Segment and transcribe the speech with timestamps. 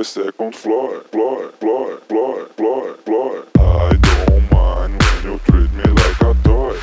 [0.00, 3.44] the second floor, floor, floor, floor, floor, floor.
[3.58, 6.78] I don't mind when you treat me like a toy.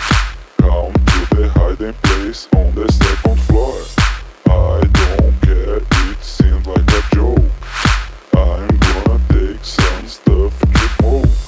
[0.59, 3.82] Come to the hiding place on the second floor.
[4.45, 7.39] I don't care, it seems like a joke.
[8.33, 11.46] I'm gonna take some stuff to smoke.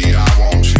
[0.00, 0.79] Sexy, I want you.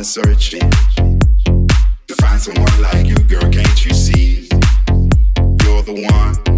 [0.00, 0.70] been searching
[2.06, 3.52] to find someone like you, girl.
[3.52, 4.48] Can't you see?
[5.62, 6.49] You're the one.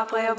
[0.00, 0.34] après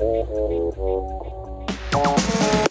[0.00, 2.67] Oh, oh, oh, oh.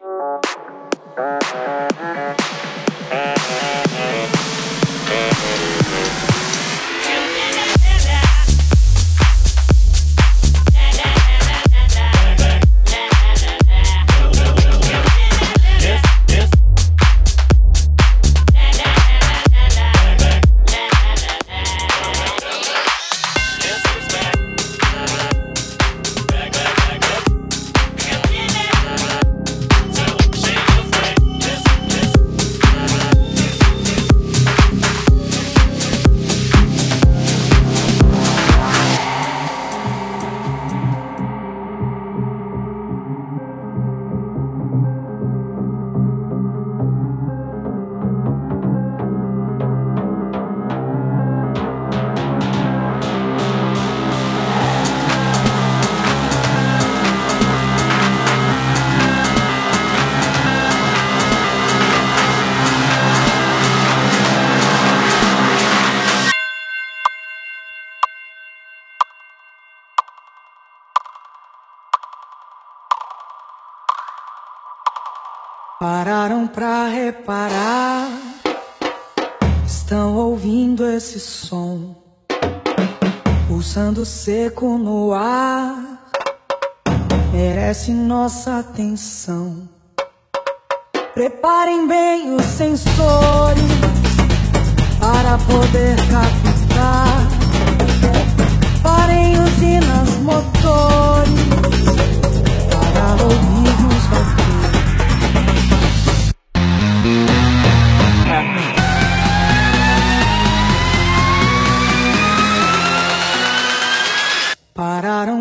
[77.08, 78.10] Reparar,
[79.66, 81.96] estão ouvindo esse som,
[83.48, 86.12] pulsando seco no ar,
[87.32, 89.70] merece nossa atenção.
[91.14, 93.64] Preparem bem os sensores
[95.00, 97.26] para poder captar.
[98.84, 101.40] Parem usinas motores
[102.70, 103.57] para ouvir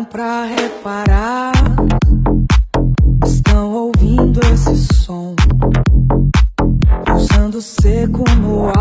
[0.09, 1.51] pra reparar.
[3.25, 5.35] Estão ouvindo esse som,
[7.15, 8.76] usando seco no ar.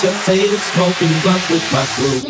[0.00, 2.20] Potato smoking blunts with my crew.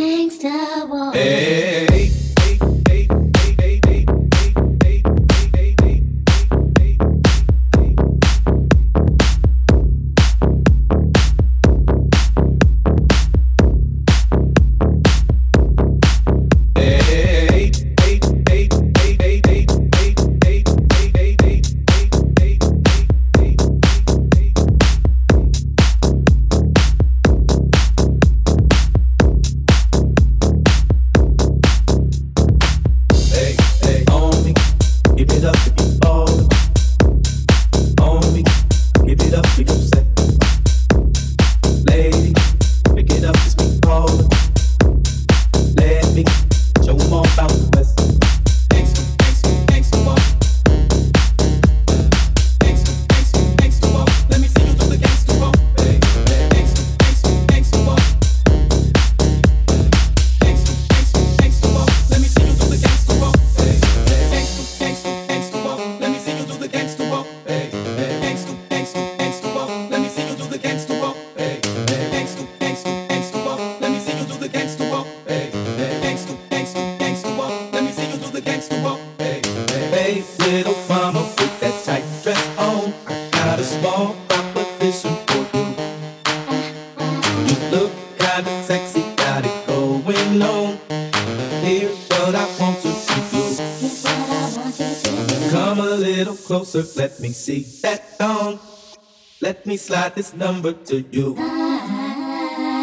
[99.77, 101.37] Slide this number to you.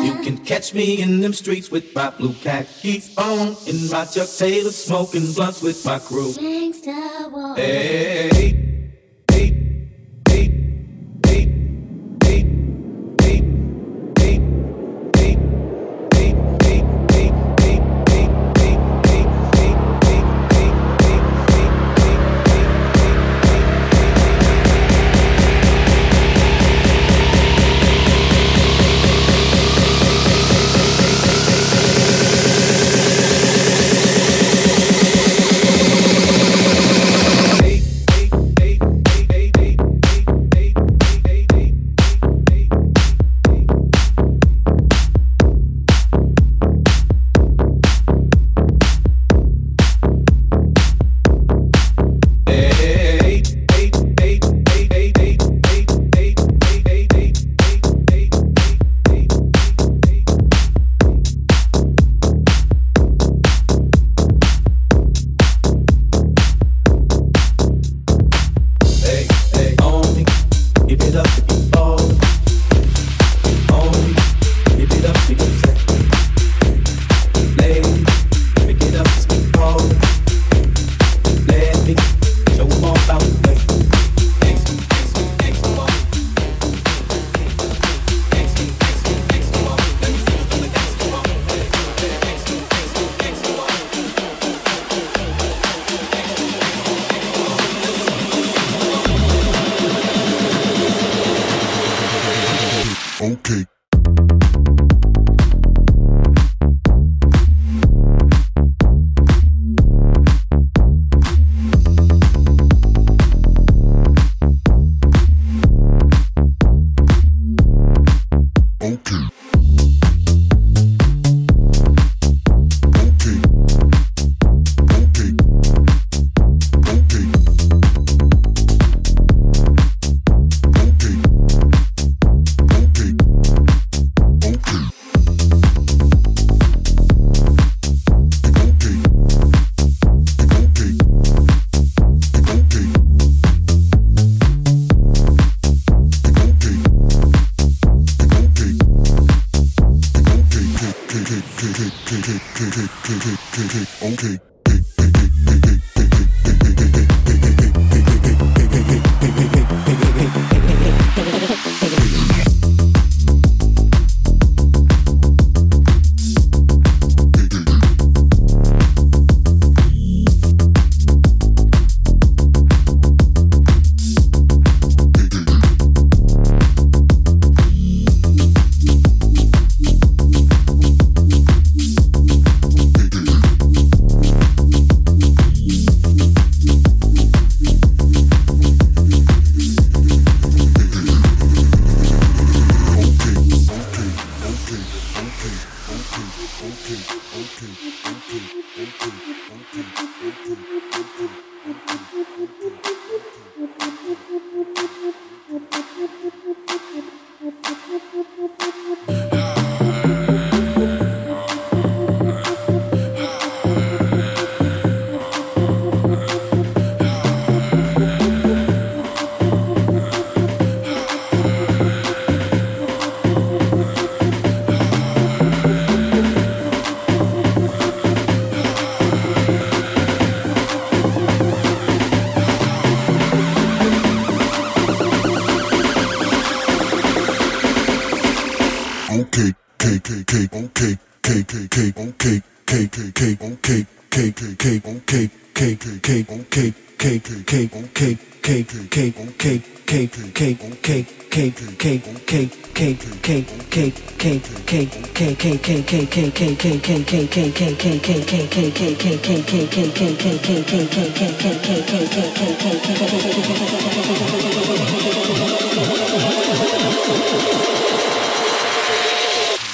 [0.03, 4.29] You can catch me in them streets with my blue khakis on, in my Chuck
[4.38, 6.33] Taylor smoking blunts with my crew.
[7.55, 8.18] Hey.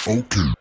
[0.08, 0.55] Okay.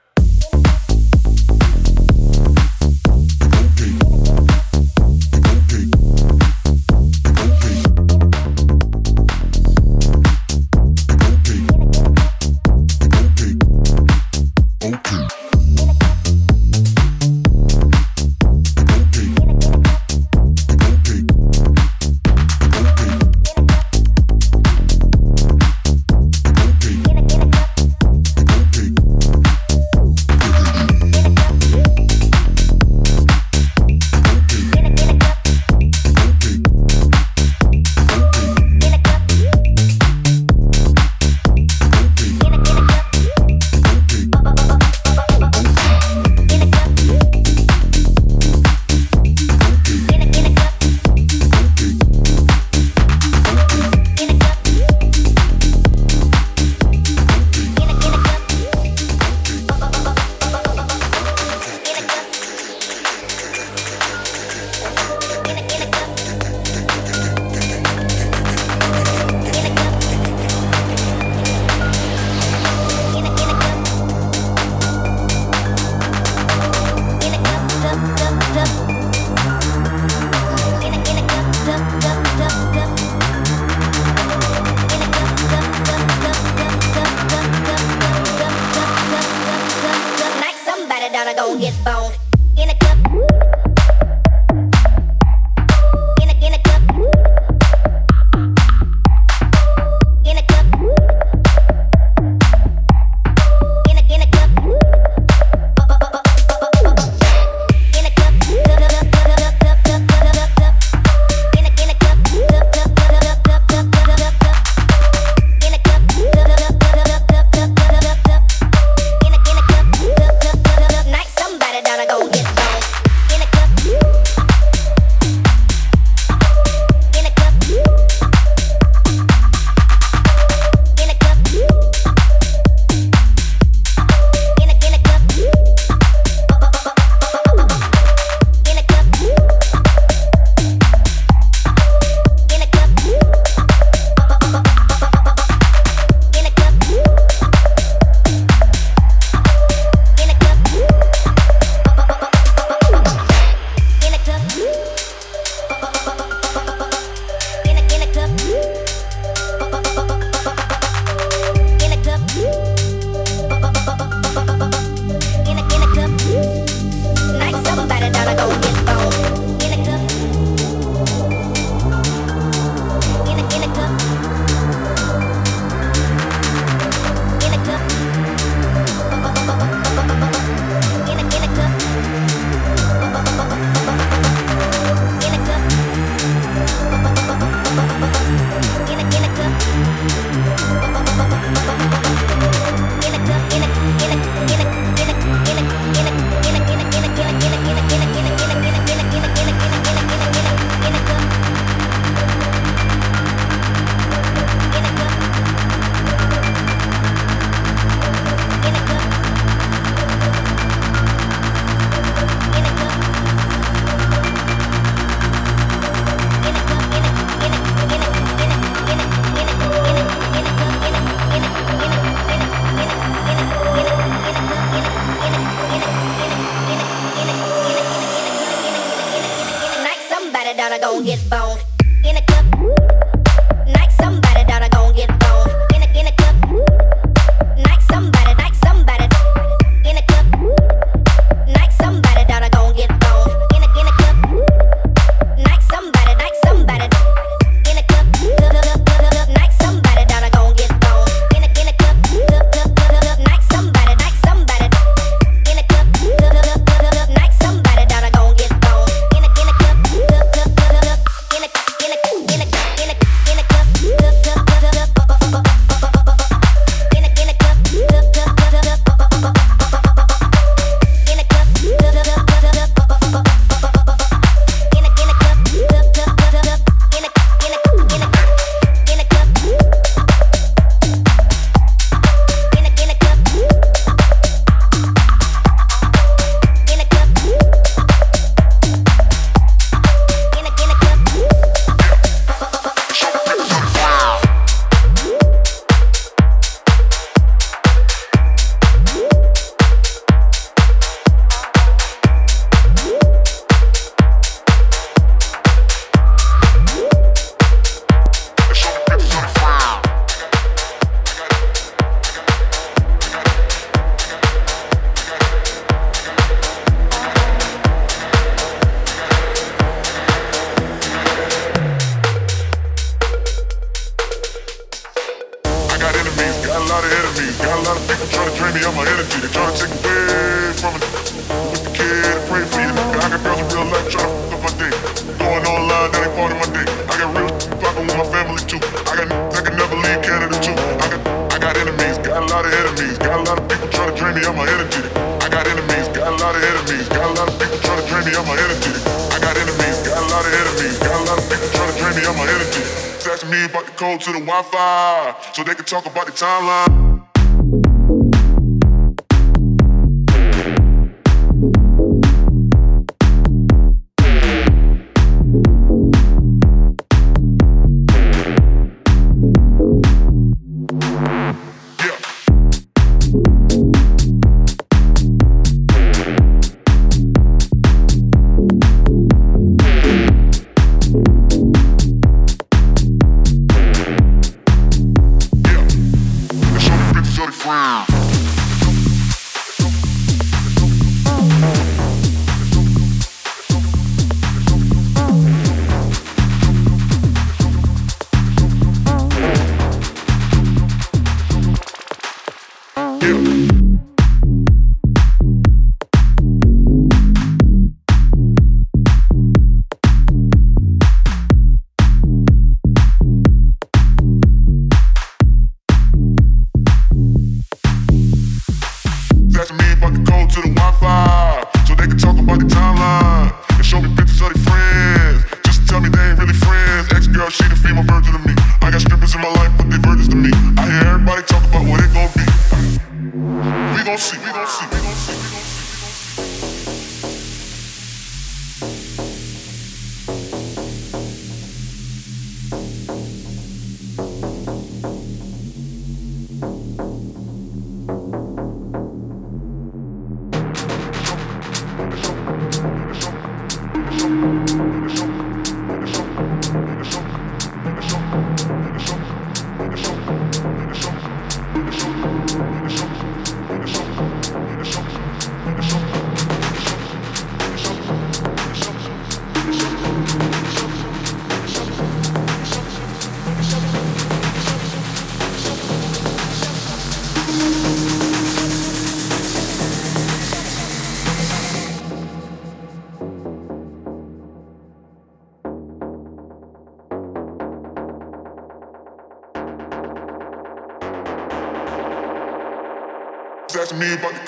[356.15, 356.74] it's all on.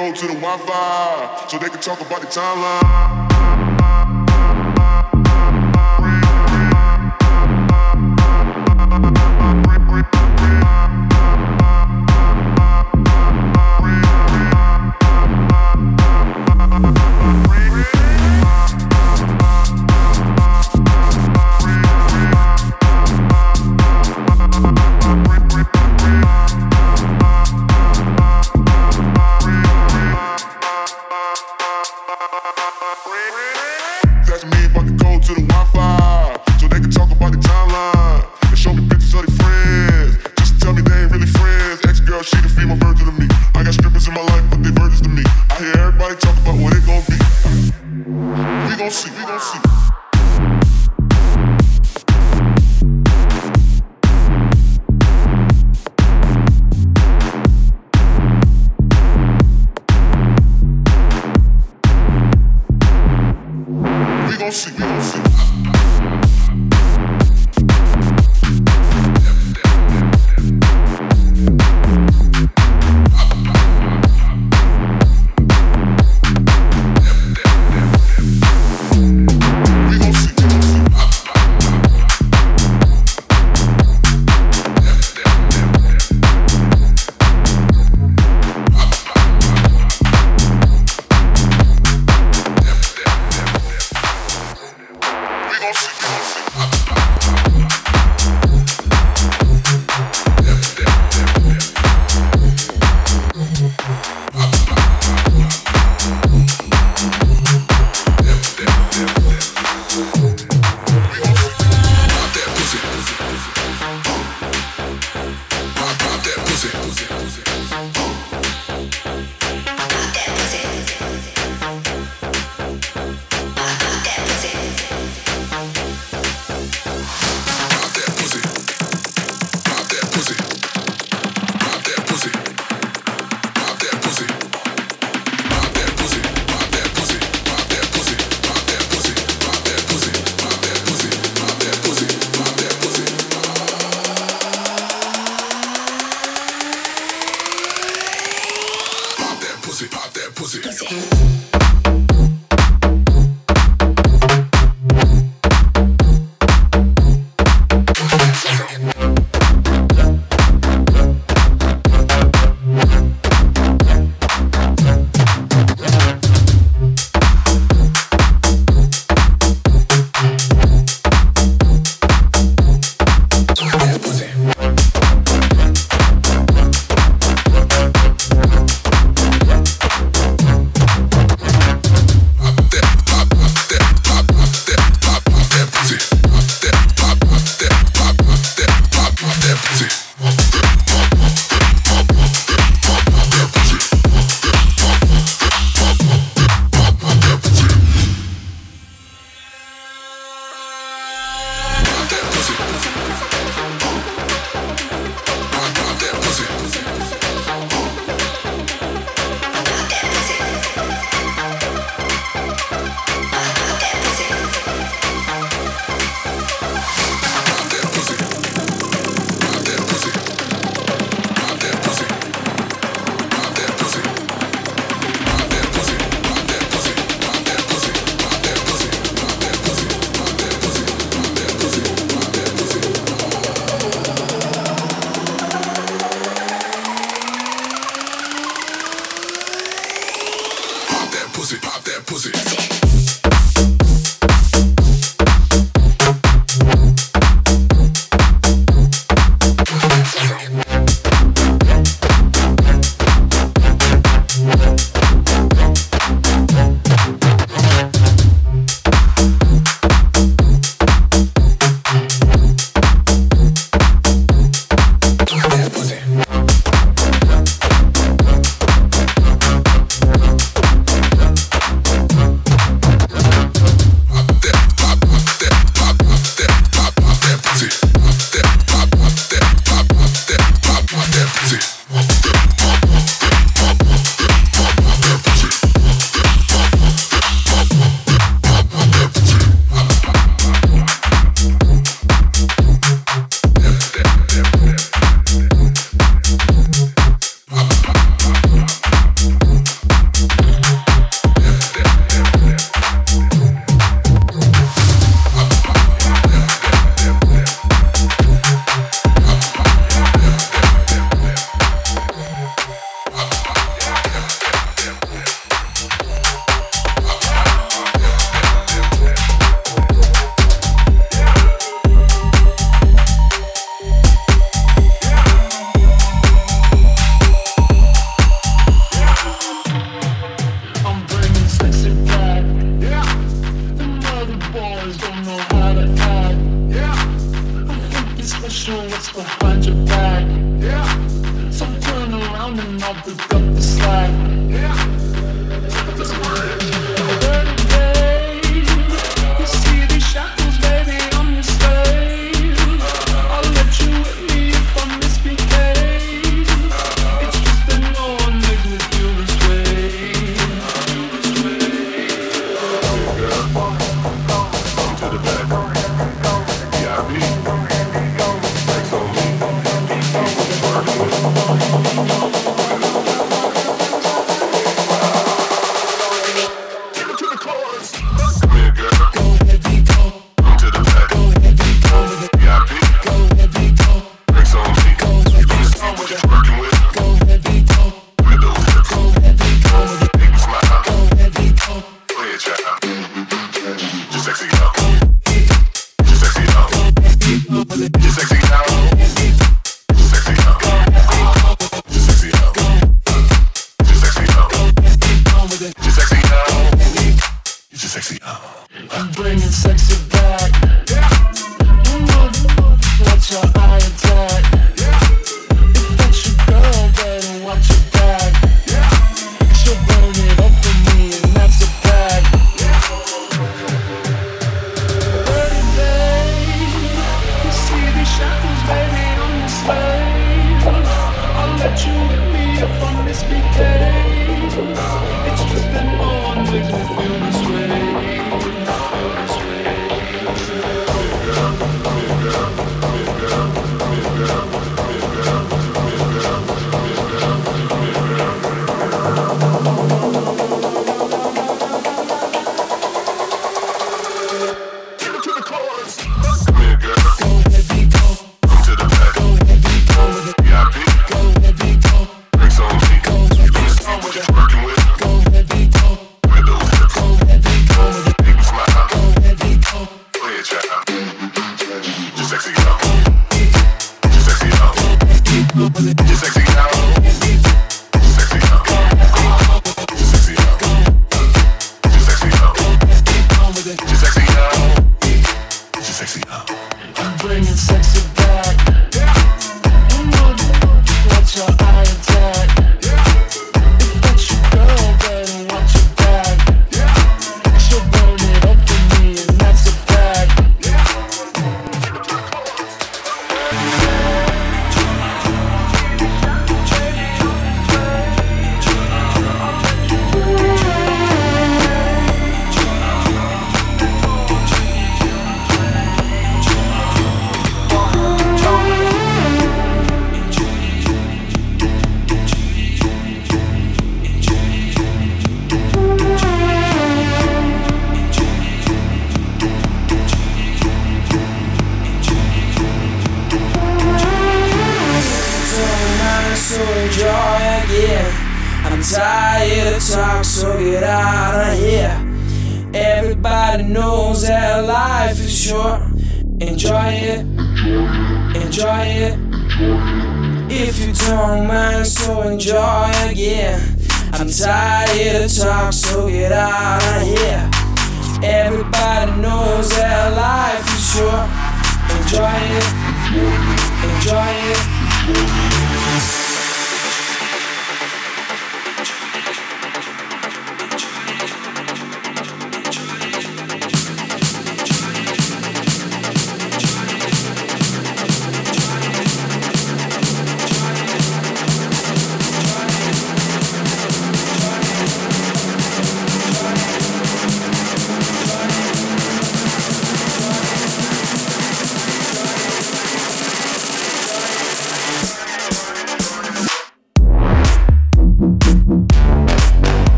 [0.00, 3.09] code to the Wi-Fi so they can talk about the timeline.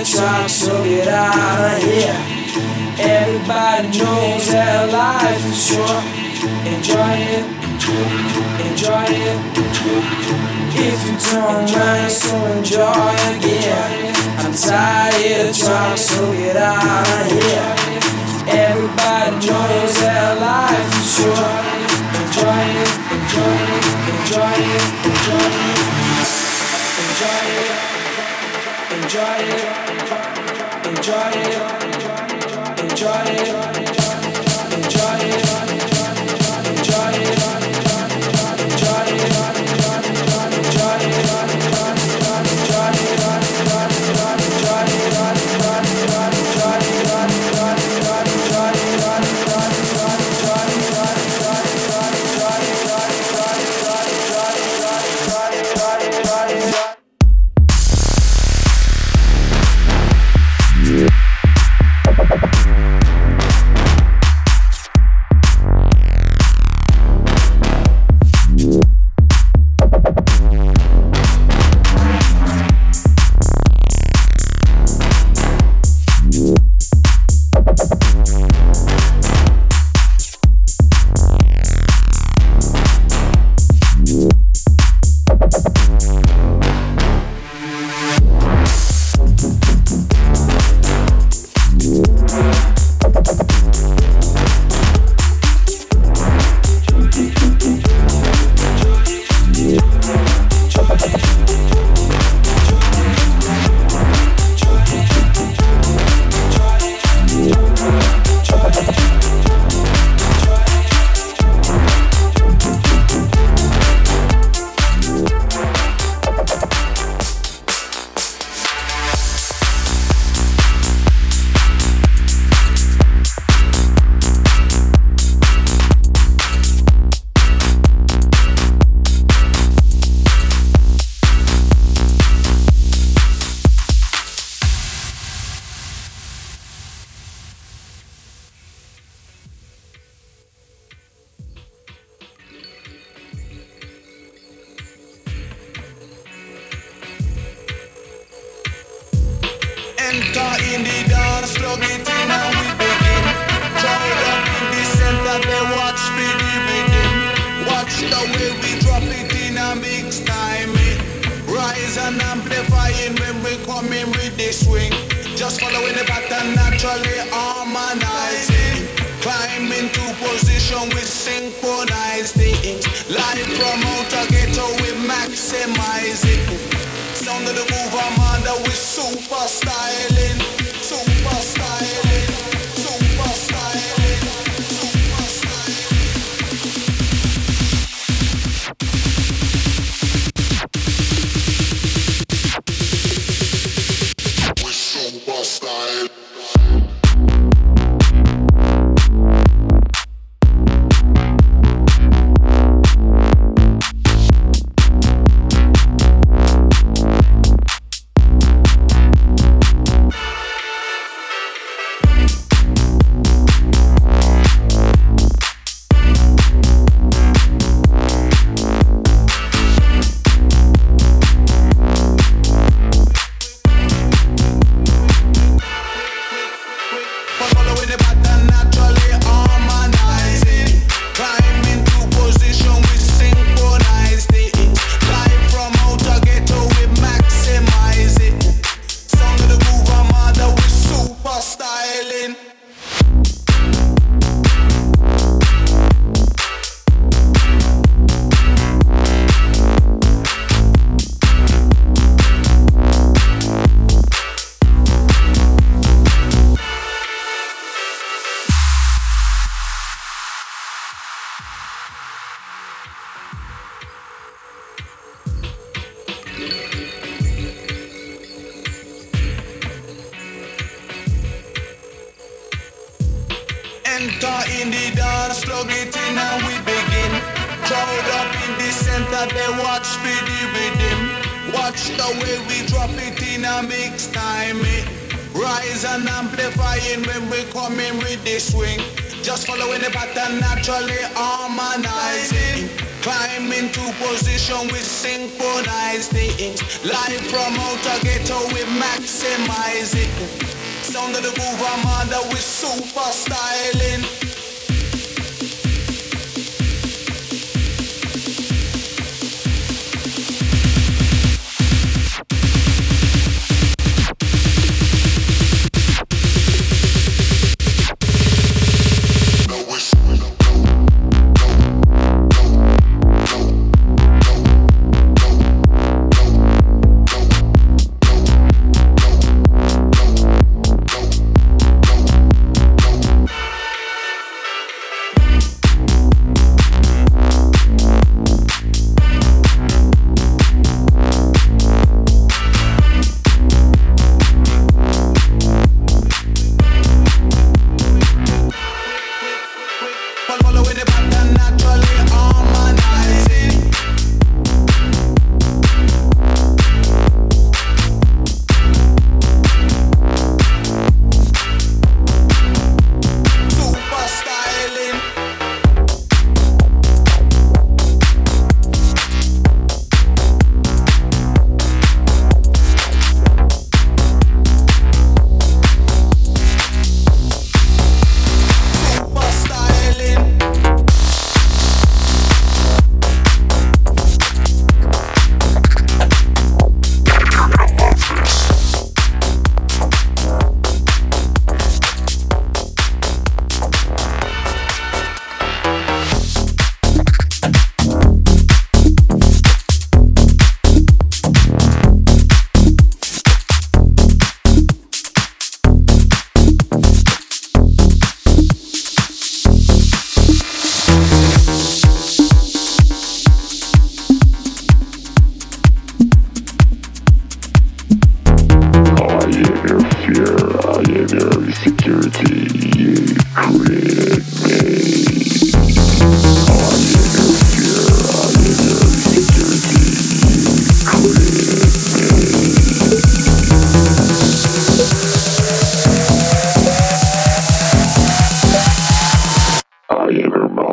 [0.00, 2.16] Of talk, so get out of here.
[2.98, 6.04] Everybody knows that life is short.
[6.66, 7.44] Enjoy it,
[8.66, 9.38] enjoy it.
[10.76, 14.14] If you don't mind, so enjoy again.
[14.42, 17.70] I'm tired of talk, so get out of here.
[18.46, 21.64] Everybody knows that life is short.
[22.18, 25.64] Enjoy it, enjoy it, enjoy it, enjoy it.
[25.64, 27.83] Enjoy it, enjoy it,
[29.14, 33.73] enjoy it, enjoy it, enjoy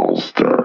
[0.01, 0.60] Monster.